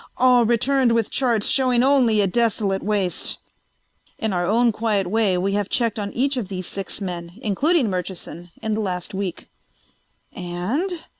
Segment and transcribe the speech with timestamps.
[0.17, 3.37] All returned with charts showing only a desolate waste.
[4.17, 7.87] In our own quiet way we have checked on each of these six men, including
[7.87, 9.47] Murchison, in the last week."
[10.33, 11.03] "And